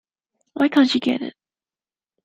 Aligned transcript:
Why 0.53 0.67
can't 0.67 0.91
you 0.95 0.99
get 0.99 1.21
it? 1.21 1.35